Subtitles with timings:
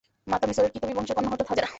[0.27, 1.69] মাতা মিসরের কিবতী বংশের কন্যা হযরত হাজেরা।